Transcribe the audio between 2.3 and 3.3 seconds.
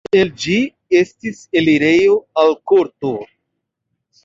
al korto.